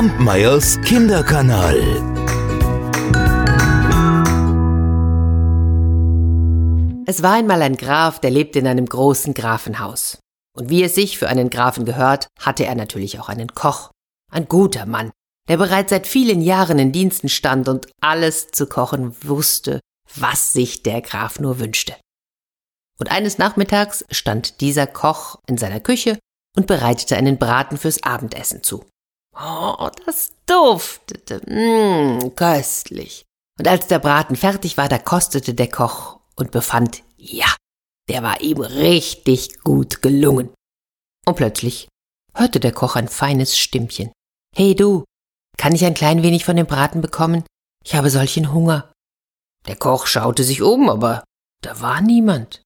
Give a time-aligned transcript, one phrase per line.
[0.00, 1.76] Kampmeyers Kinderkanal.
[7.04, 10.18] Es war einmal ein Graf, der lebte in einem großen Grafenhaus.
[10.56, 13.90] Und wie es sich für einen Grafen gehört, hatte er natürlich auch einen Koch.
[14.32, 15.10] Ein guter Mann,
[15.50, 19.80] der bereits seit vielen Jahren in Diensten stand und alles zu kochen wusste,
[20.16, 21.94] was sich der Graf nur wünschte.
[22.98, 26.18] Und eines Nachmittags stand dieser Koch in seiner Küche
[26.56, 28.86] und bereitete einen Braten fürs Abendessen zu.
[29.36, 33.24] Oh, das duftete, mh, köstlich.
[33.58, 37.54] Und als der Braten fertig war, da kostete der Koch und befand, ja,
[38.08, 40.50] der war ihm richtig gut gelungen.
[41.26, 41.88] Und plötzlich
[42.34, 44.12] hörte der Koch ein feines Stimmchen.
[44.56, 45.04] Hey du,
[45.56, 47.44] kann ich ein klein wenig von dem Braten bekommen?
[47.84, 48.92] Ich habe solchen Hunger.
[49.66, 51.22] Der Koch schaute sich um, aber
[51.62, 52.62] da war niemand.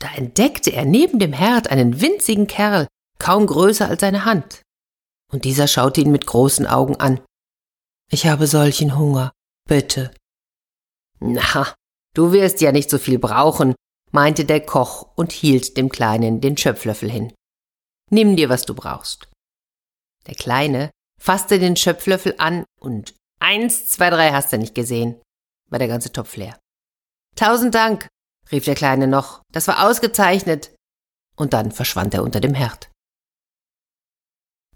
[0.00, 2.86] Da entdeckte er neben dem Herd einen winzigen Kerl,
[3.18, 4.62] kaum größer als seine Hand.
[5.32, 7.20] Und dieser schaute ihn mit großen Augen an.
[8.10, 9.32] Ich habe solchen Hunger,
[9.68, 10.14] bitte.
[11.20, 11.74] Na,
[12.14, 13.74] du wirst ja nicht so viel brauchen,
[14.12, 17.32] meinte der Koch und hielt dem Kleinen den Schöpflöffel hin.
[18.10, 19.28] Nimm dir, was du brauchst.
[20.26, 25.20] Der Kleine fasste den Schöpflöffel an und eins, zwei, drei hast du nicht gesehen,
[25.70, 26.58] war der ganze Topf leer.
[27.36, 28.08] Tausend Dank,
[28.52, 30.74] rief der Kleine noch, das war ausgezeichnet.
[31.36, 32.90] Und dann verschwand er unter dem Herd.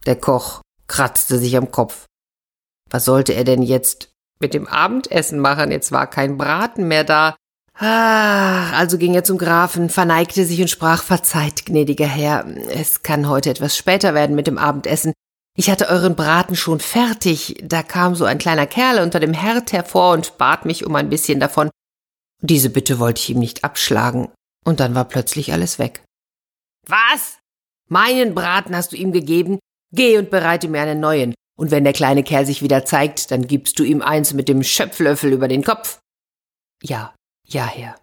[0.08, 2.06] Der Koch kratzte sich am Kopf.
[2.88, 4.08] Was sollte er denn jetzt
[4.40, 5.70] mit dem Abendessen machen?
[5.70, 7.36] Jetzt war kein Braten mehr da.
[7.74, 13.28] Ah, also ging er zum Grafen, verneigte sich und sprach, verzeiht, gnädiger Herr, es kann
[13.28, 15.12] heute etwas später werden mit dem Abendessen.
[15.54, 19.72] Ich hatte euren Braten schon fertig, da kam so ein kleiner Kerl unter dem Herd
[19.74, 21.68] hervor und bat mich um ein bisschen davon.
[22.40, 24.30] Diese Bitte wollte ich ihm nicht abschlagen,
[24.64, 26.02] und dann war plötzlich alles weg.
[26.86, 27.40] Was?
[27.90, 29.58] Meinen Braten hast du ihm gegeben?
[29.92, 33.46] Geh und bereite mir einen neuen, und wenn der kleine Kerl sich wieder zeigt, dann
[33.46, 35.98] gibst du ihm eins mit dem Schöpflöffel über den Kopf.
[36.82, 37.96] Ja, ja, Herr.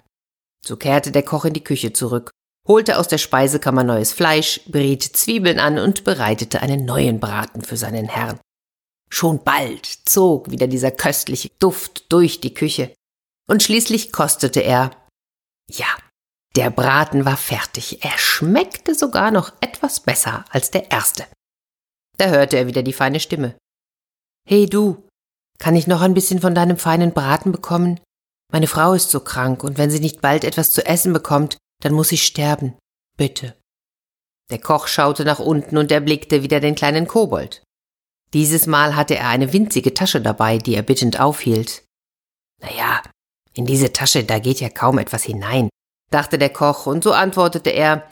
[0.66, 2.32] So kehrte der Koch in die Küche zurück,
[2.68, 7.78] holte aus der Speisekammer neues Fleisch, briet Zwiebeln an und bereitete einen neuen Braten für
[7.78, 8.40] seinen Herrn.
[9.10, 12.94] Schon bald zog wieder dieser köstliche Duft durch die Küche.
[13.48, 14.92] Und schließlich kostete er.
[15.70, 15.86] Ja,
[16.56, 18.04] der Braten war fertig.
[18.04, 21.26] Er schmeckte sogar noch etwas besser als der erste.
[22.18, 23.58] Da hörte er wieder die feine Stimme.
[24.48, 25.04] Hey du,
[25.60, 28.00] kann ich noch ein bisschen von deinem feinen Braten bekommen?
[28.52, 31.94] Meine Frau ist so krank, und wenn sie nicht bald etwas zu essen bekommt, dann
[31.94, 32.78] muss sie sterben.
[33.18, 33.56] Bitte.
[34.52, 37.64] Der Koch schaute nach unten und erblickte wieder den kleinen Kobold.
[38.34, 41.84] Dieses Mal hatte er eine winzige Tasche dabei, die er bittend aufhielt.
[42.62, 43.02] Na ja,
[43.54, 45.70] in diese Tasche, da geht ja kaum etwas hinein,
[46.12, 48.10] dachte der Koch, und so antwortete er,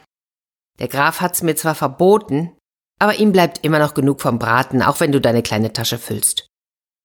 [0.80, 2.58] der Graf hat's mir zwar verboten,
[3.00, 6.48] aber ihm bleibt immer noch genug vom Braten, auch wenn du deine kleine Tasche füllst.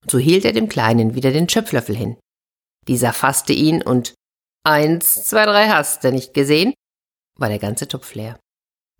[0.02, 2.16] Und so hielt er dem Kleinen wieder den Schöpflöffel hin.
[2.86, 4.14] Dieser fasste ihn und
[4.64, 6.74] eins, zwei, drei hast du nicht gesehen?
[7.38, 8.38] war der ganze Topf leer.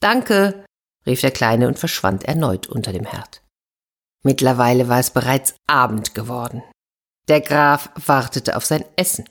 [0.00, 0.65] Danke,
[1.06, 3.43] rief der Kleine und verschwand erneut unter dem Herd.
[4.25, 6.62] Mittlerweile war es bereits Abend geworden.
[7.28, 9.28] Der Graf wartete auf sein Essen.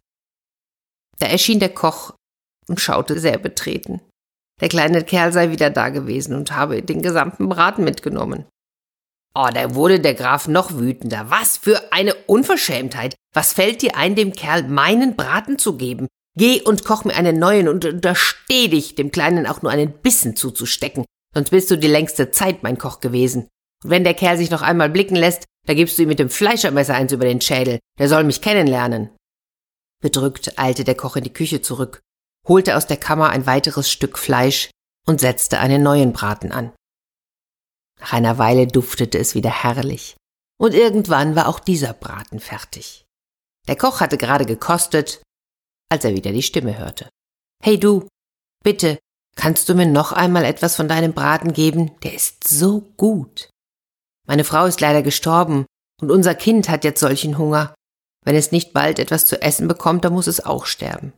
[1.20, 2.14] Da erschien der Koch
[2.68, 4.02] und schaute sehr betreten.
[4.60, 8.46] Der kleine Kerl sei wieder da gewesen und habe den gesamten Braten mitgenommen.
[9.36, 11.30] Oh, da wurde der Graf noch wütender.
[11.30, 13.16] Was für eine Unverschämtheit.
[13.36, 16.08] Was fällt dir ein, dem Kerl meinen Braten zu geben?
[16.36, 20.36] Geh und koch mir einen neuen und untersteh dich, dem Kleinen auch nur einen Bissen
[20.36, 21.06] zuzustecken.
[21.36, 23.48] Sonst bist du die längste Zeit mein Koch gewesen.
[23.84, 26.32] Und wenn der Kerl sich noch einmal blicken lässt, da gibst du ihm mit dem
[26.32, 27.80] Fleischermesser eins über den Schädel.
[28.00, 29.10] Der soll mich kennenlernen.
[30.02, 32.02] Bedrückt eilte der Koch in die Küche zurück,
[32.48, 34.70] holte aus der Kammer ein weiteres Stück Fleisch
[35.06, 36.74] und setzte einen neuen Braten an.
[38.00, 40.16] Nach einer Weile duftete es wieder herrlich.
[40.60, 43.06] Und irgendwann war auch dieser Braten fertig.
[43.68, 45.22] Der Koch hatte gerade gekostet,
[45.90, 47.10] als er wieder die Stimme hörte.
[47.64, 48.08] Hey du,
[48.64, 48.98] bitte,
[49.36, 51.92] kannst du mir noch einmal etwas von deinem Braten geben?
[52.02, 53.50] Der ist so gut.
[54.28, 55.66] Meine Frau ist leider gestorben
[56.02, 57.74] und unser Kind hat jetzt solchen Hunger.
[58.26, 61.14] Wenn es nicht bald etwas zu essen bekommt, dann muss es auch sterben.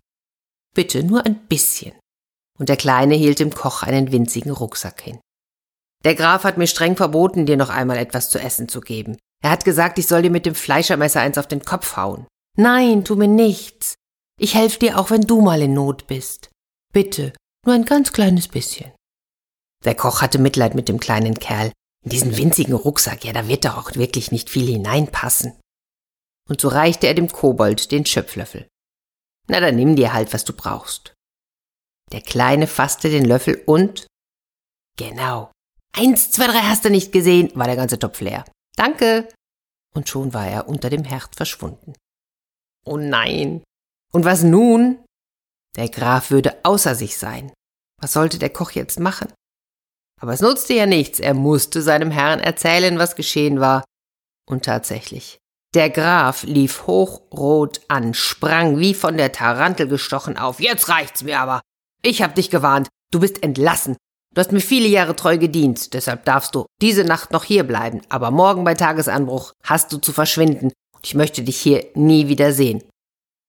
[0.76, 1.94] Bitte nur ein bisschen.
[2.58, 5.20] Und der Kleine hielt dem Koch einen winzigen Rucksack hin.
[6.04, 9.18] Der Graf hat mir streng verboten, dir noch einmal etwas zu essen zu geben.
[9.44, 12.28] Er hat gesagt, ich soll dir mit dem Fleischermesser eins auf den Kopf hauen.
[12.58, 13.96] Nein, tu mir nichts.
[14.40, 16.50] Ich helfe dir auch, wenn du mal in Not bist.
[16.94, 17.34] Bitte,
[17.66, 18.92] nur ein ganz kleines bisschen.
[19.86, 21.72] Der Koch hatte Mitleid mit dem kleinen Kerl,
[22.04, 25.60] in diesen winzigen Rucksack, ja, da wird doch auch wirklich nicht viel hineinpassen.
[26.50, 28.68] Und so reichte er dem Kobold den Schöpflöffel.
[29.50, 31.14] Na, dann nimm dir halt, was du brauchst.
[32.12, 34.08] Der Kleine fasste den Löffel und,
[34.98, 35.52] genau,
[35.94, 38.46] Eins, zwei, drei hast du nicht gesehen, war der ganze Topf leer.
[38.76, 39.28] Danke.
[39.94, 41.94] Und schon war er unter dem Herd verschwunden.
[42.86, 43.64] Oh nein.
[44.12, 45.04] Und was nun?
[45.76, 47.52] Der Graf würde außer sich sein.
[48.00, 49.32] Was sollte der Koch jetzt machen?
[50.22, 53.84] Aber es nutzte ja nichts, er musste seinem Herrn erzählen, was geschehen war.
[54.48, 55.38] Und tatsächlich,
[55.76, 60.60] der Graf lief hochrot an, sprang wie von der Tarantel gestochen auf.
[60.60, 61.62] Jetzt reicht's mir aber.
[62.02, 62.88] Ich hab dich gewarnt.
[63.12, 63.96] Du bist entlassen.
[64.34, 68.02] Du hast mir viele Jahre treu gedient, deshalb darfst du diese Nacht noch hier bleiben,
[68.10, 72.54] aber morgen bei Tagesanbruch hast du zu verschwinden und ich möchte dich hier nie wieder
[72.54, 72.84] sehen.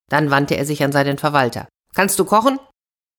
[0.09, 1.67] Dann wandte er sich an seinen Verwalter.
[1.93, 2.59] Kannst du kochen?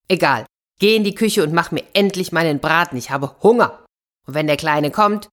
[0.08, 0.44] Egal.
[0.80, 3.84] Geh in die Küche und mach mir endlich meinen Braten, ich habe Hunger.
[4.26, 5.28] Und wenn der Kleine kommt,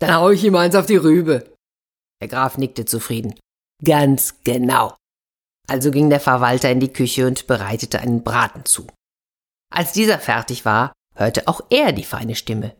[0.00, 1.54] dann hau ich ihm eins auf die Rübe.
[2.20, 3.34] Der Graf nickte zufrieden.
[3.84, 4.96] Ganz genau.
[5.68, 8.86] Also ging der Verwalter in die Küche und bereitete einen Braten zu.
[9.70, 12.74] Als dieser fertig war, hörte auch er die feine Stimme.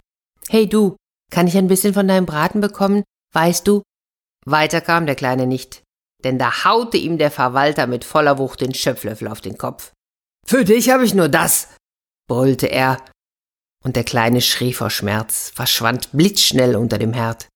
[0.48, 0.96] Hey du,
[1.30, 3.04] kann ich ein bisschen von deinem Braten bekommen?
[3.34, 3.82] Weißt du?
[4.46, 5.82] Weiter kam der Kleine nicht,
[6.24, 9.92] denn da haute ihm der Verwalter mit voller Wucht den Schöpflöffel auf den Kopf.
[10.46, 11.74] Für dich habe ich nur das,
[12.26, 13.04] brüllte er,
[13.84, 17.48] und der Kleine schrie vor Schmerz, verschwand blitzschnell unter dem Herd.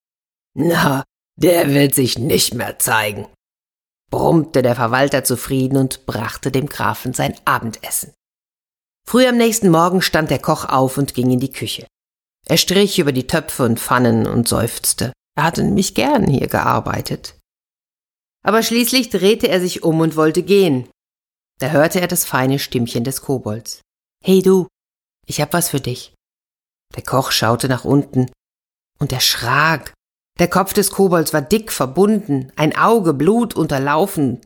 [0.55, 1.02] Na,
[1.37, 3.26] der wird sich nicht mehr zeigen,
[4.11, 8.12] brummte der Verwalter zufrieden und brachte dem Grafen sein Abendessen.
[9.08, 11.87] Früh am nächsten Morgen stand der Koch auf und ging in die Küche.
[12.46, 15.12] Er strich über die Töpfe und Pfannen und seufzte.
[15.37, 17.38] Er hatte nämlich gern hier gearbeitet.
[18.44, 20.88] Aber schließlich drehte er sich um und wollte gehen.
[21.61, 23.81] Da hörte er das feine Stimmchen des Kobolds.
[24.25, 24.67] Hey du,
[25.26, 26.14] ich hab was für dich.
[26.96, 28.31] Der Koch schaute nach unten
[28.99, 29.94] und erschrak.
[30.43, 34.41] Der Kopf des Kobolds war dick verbunden, ein Auge blutunterlaufen.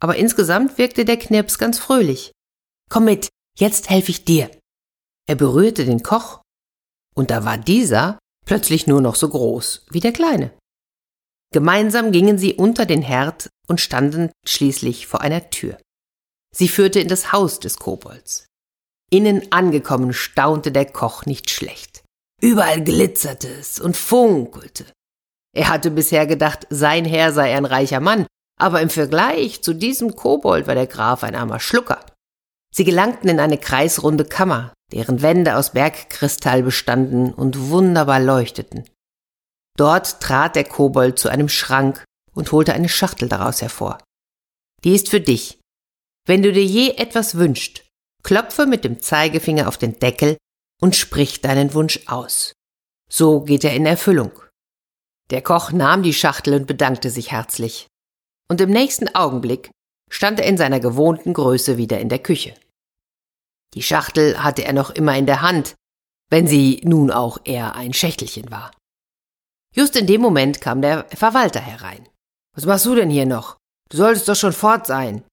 [0.00, 2.32] Aber insgesamt wirkte der Knirps ganz fröhlich.
[2.90, 4.50] Komm mit, Jetzt helfe ich dir.
[5.28, 6.40] Er berührte den Koch,
[7.14, 10.52] und da war dieser plötzlich nur noch so groß wie der Kleine.
[11.52, 15.78] Gemeinsam gingen sie unter den Herd und standen schließlich vor einer Tür.
[16.52, 18.46] Sie führte in das Haus des Kobolds.
[19.08, 22.02] Innen angekommen staunte der Koch nicht schlecht.
[22.40, 24.84] Überall glitzerte es und funkelte.
[25.54, 28.26] Er hatte bisher gedacht, sein Herr sei ein reicher Mann,
[28.58, 32.04] aber im Vergleich zu diesem Kobold war der Graf ein armer Schlucker.
[32.74, 38.88] Sie gelangten in eine kreisrunde Kammer, deren Wände aus Bergkristall bestanden und wunderbar leuchteten.
[39.76, 43.98] Dort trat der Kobold zu einem Schrank und holte eine Schachtel daraus hervor.
[44.84, 45.60] Die ist für dich.
[46.26, 47.84] Wenn du dir je etwas wünscht,
[48.22, 50.36] klopfe mit dem Zeigefinger auf den Deckel
[50.80, 52.52] und sprich deinen Wunsch aus.
[53.10, 54.32] So geht er in Erfüllung.
[55.32, 57.86] Der Koch nahm die Schachtel und bedankte sich herzlich.
[58.50, 59.70] Und im nächsten Augenblick
[60.10, 62.54] stand er in seiner gewohnten Größe wieder in der Küche.
[63.72, 65.74] Die Schachtel hatte er noch immer in der Hand,
[66.28, 68.72] wenn sie nun auch eher ein Schächtelchen war.
[69.74, 72.06] Just in dem Moment kam der Verwalter herein.
[72.54, 73.56] Was machst du denn hier noch?
[73.88, 75.24] Du solltest doch schon fort sein.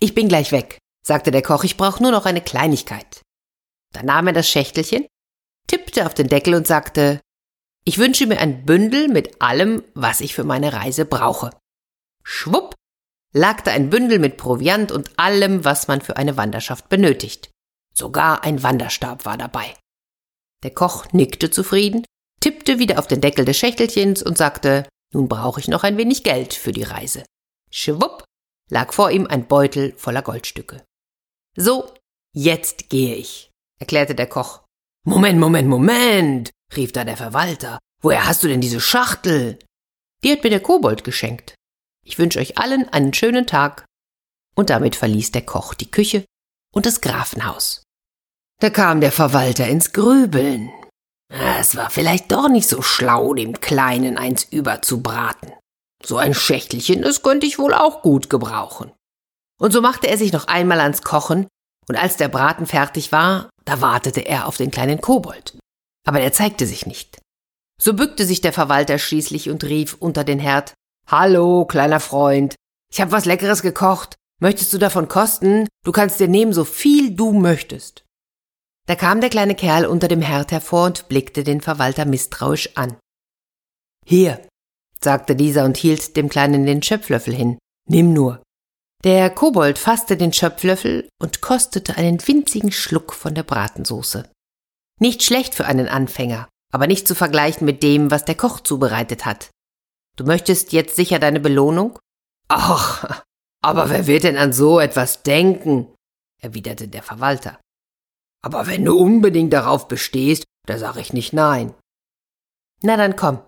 [0.00, 3.20] Ich bin gleich weg, sagte der Koch, ich brauche nur noch eine Kleinigkeit.
[3.92, 5.06] Dann nahm er das Schächtelchen,
[5.66, 7.20] tippte auf den Deckel und sagte,
[7.84, 11.50] ich wünsche mir ein Bündel mit allem, was ich für meine Reise brauche.
[12.22, 12.74] Schwupp
[13.34, 17.50] lag da ein Bündel mit Proviant und allem, was man für eine Wanderschaft benötigt.
[17.94, 19.74] Sogar ein Wanderstab war dabei.
[20.62, 22.04] Der Koch nickte zufrieden,
[22.40, 26.24] tippte wieder auf den Deckel des Schächtelchens und sagte, nun brauche ich noch ein wenig
[26.24, 27.24] Geld für die Reise.
[27.70, 28.24] Schwupp
[28.70, 30.82] lag vor ihm ein Beutel voller Goldstücke.
[31.56, 31.92] So,
[32.32, 34.62] jetzt gehe ich, erklärte der Koch.
[35.06, 37.78] Moment, Moment, Moment, rief da der Verwalter.
[38.02, 39.58] Woher hast du denn diese Schachtel?
[40.22, 41.54] Die hat mir der Kobold geschenkt.
[42.04, 43.84] Ich wünsche euch allen einen schönen Tag.
[44.54, 46.24] Und damit verließ der Koch die Küche
[46.74, 47.82] und das Grafenhaus.
[48.60, 50.70] Da kam der Verwalter ins Grübeln.
[51.28, 55.52] Es war vielleicht doch nicht so schlau, dem Kleinen eins überzubraten.
[56.04, 58.92] So ein Schächtelchen, das könnte ich wohl auch gut gebrauchen.
[59.58, 61.48] Und so machte er sich noch einmal ans Kochen,
[61.88, 65.58] und als der Braten fertig war, da wartete er auf den kleinen Kobold.
[66.04, 67.20] Aber er zeigte sich nicht.
[67.80, 70.74] So bückte sich der Verwalter schließlich und rief unter den Herd
[71.06, 72.54] Hallo, kleiner Freund,
[72.90, 74.14] ich hab was Leckeres gekocht.
[74.40, 75.66] Möchtest du davon kosten?
[75.84, 78.04] Du kannst dir nehmen, so viel du möchtest.
[78.86, 82.96] Da kam der kleine Kerl unter dem Herd hervor und blickte den Verwalter misstrauisch an.
[84.04, 84.46] Hier,
[85.00, 87.58] sagte dieser und hielt dem Kleinen den Schöpflöffel hin.
[87.88, 88.42] Nimm nur.
[89.02, 94.30] Der Kobold fasste den Schöpflöffel und kostete einen winzigen Schluck von der Bratensoße.
[95.00, 99.24] Nicht schlecht für einen Anfänger, aber nicht zu vergleichen mit dem, was der Koch zubereitet
[99.24, 99.50] hat.
[100.16, 101.98] Du möchtest jetzt sicher deine Belohnung?
[102.48, 103.22] Ach,
[103.62, 105.88] aber wer wird denn an so etwas denken?
[106.40, 107.58] erwiderte der Verwalter.
[108.42, 111.74] Aber wenn du unbedingt darauf bestehst, da sag ich nicht nein.
[112.82, 113.40] Na dann komm.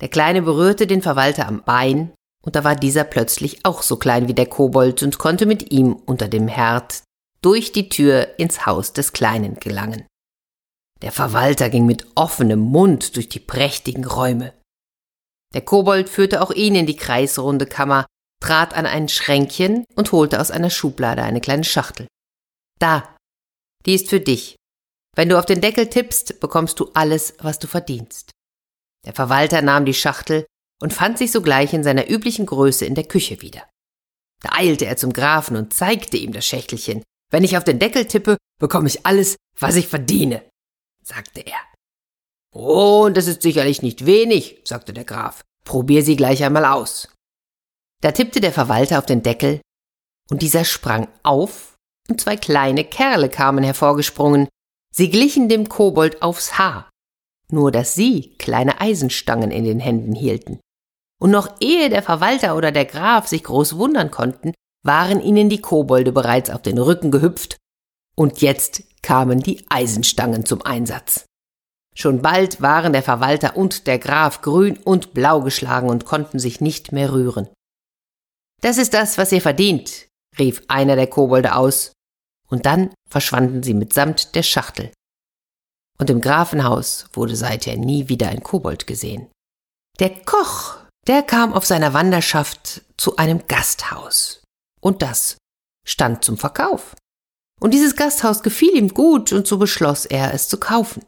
[0.00, 2.12] Der Kleine berührte den Verwalter am Bein,
[2.44, 5.94] und da war dieser plötzlich auch so klein wie der Kobold und konnte mit ihm
[5.94, 7.02] unter dem Herd
[7.40, 10.04] durch die Tür ins Haus des Kleinen gelangen.
[11.02, 14.54] Der Verwalter ging mit offenem Mund durch die prächtigen Räume.
[15.54, 18.06] Der Kobold führte auch ihn in die kreisrunde Kammer,
[18.40, 22.06] trat an ein Schränkchen und holte aus einer Schublade eine kleine Schachtel.
[22.80, 23.16] Da,
[23.86, 24.56] die ist für dich.
[25.16, 28.30] Wenn du auf den Deckel tippst, bekommst du alles, was du verdienst.
[29.06, 30.46] Der Verwalter nahm die Schachtel
[30.82, 33.62] und fand sich sogleich in seiner üblichen Größe in der Küche wieder.
[34.42, 37.02] Da eilte er zum Grafen und zeigte ihm das Schächtelchen.
[37.30, 40.42] Wenn ich auf den Deckel tippe, bekomme ich alles, was ich verdiene,
[41.06, 41.58] sagte er.
[42.52, 45.42] Oh, das ist sicherlich nicht wenig, sagte der Graf.
[45.64, 47.08] Probier sie gleich einmal aus.
[48.00, 49.60] Da tippte der Verwalter auf den Deckel,
[50.30, 51.74] und dieser sprang auf,
[52.08, 54.48] und zwei kleine Kerle kamen hervorgesprungen.
[54.94, 56.90] Sie glichen dem Kobold aufs Haar,
[57.50, 60.60] nur dass sie kleine Eisenstangen in den Händen hielten.
[61.20, 65.60] Und noch ehe der Verwalter oder der Graf sich groß wundern konnten, waren ihnen die
[65.60, 67.56] Kobolde bereits auf den Rücken gehüpft,
[68.14, 71.26] und jetzt kamen die Eisenstangen zum Einsatz.
[71.96, 76.60] Schon bald waren der Verwalter und der Graf grün und blau geschlagen und konnten sich
[76.60, 77.48] nicht mehr rühren.
[78.60, 81.92] Das ist das, was ihr verdient, rief einer der Kobolde aus,
[82.48, 84.90] und dann verschwanden sie mitsamt der Schachtel.
[85.98, 89.30] Und im Grafenhaus wurde seither nie wieder ein Kobold gesehen.
[90.00, 94.42] Der Koch, der kam auf seiner Wanderschaft zu einem Gasthaus,
[94.80, 95.36] und das
[95.86, 96.96] stand zum Verkauf.
[97.60, 101.04] Und dieses Gasthaus gefiel ihm gut, und so beschloss er, es zu kaufen.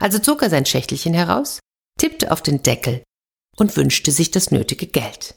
[0.00, 1.60] Also zog er sein Schächtelchen heraus,
[1.98, 3.02] tippte auf den Deckel
[3.56, 5.36] und wünschte sich das nötige Geld.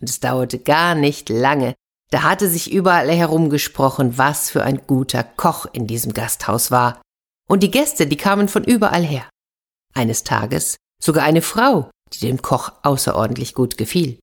[0.00, 1.74] Und es dauerte gar nicht lange,
[2.10, 7.00] da hatte sich überall herumgesprochen, was für ein guter Koch in diesem Gasthaus war.
[7.48, 9.28] Und die Gäste, die kamen von überall her.
[9.94, 14.18] Eines Tages sogar eine Frau, die dem Koch außerordentlich gut gefiel.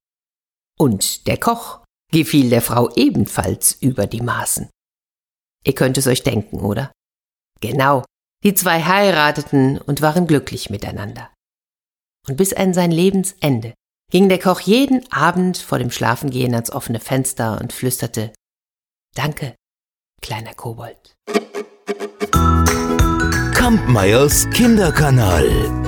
[0.78, 4.70] Und der Koch gefiel der Frau ebenfalls über die Maßen.
[5.68, 6.94] Ihr könnt es euch denken, oder?
[7.60, 8.06] Genau,
[8.46, 11.30] die zwei heirateten und waren glücklich miteinander.
[12.26, 13.74] Und bis an sein Lebensende
[14.10, 18.32] ging der Koch jeden Abend vor dem Schlafengehen ans offene Fenster und flüsterte
[19.14, 19.56] Danke,
[20.22, 21.16] kleiner Kobold.
[23.54, 25.87] Kampmeyers Kinderkanal.